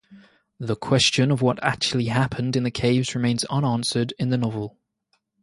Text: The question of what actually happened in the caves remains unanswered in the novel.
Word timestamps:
The 0.59 0.75
question 0.75 1.29
of 1.29 1.43
what 1.43 1.63
actually 1.63 2.05
happened 2.05 2.55
in 2.55 2.63
the 2.63 2.71
caves 2.71 3.13
remains 3.13 3.43
unanswered 3.51 4.15
in 4.17 4.31
the 4.31 4.37
novel. 4.39 4.79